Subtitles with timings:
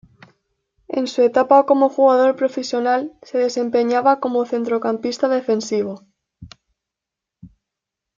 [0.87, 6.07] En su etapa como jugador profesional se desempeñaba como centrocampista defensivo.